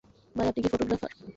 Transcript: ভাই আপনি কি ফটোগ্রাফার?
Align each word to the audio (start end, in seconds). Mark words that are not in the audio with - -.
ভাই 0.35 0.47
আপনি 0.47 0.59
কি 0.63 0.69
ফটোগ্রাফার? 0.73 1.11